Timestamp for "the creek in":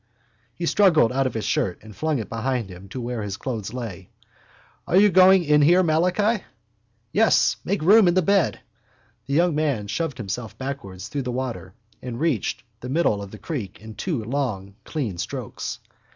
13.29-13.93